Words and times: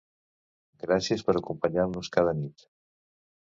Gràcies 0.85 1.23
per 1.29 1.37
acompanyar-nos 1.41 2.13
cada 2.19 2.37
nit! 2.43 2.69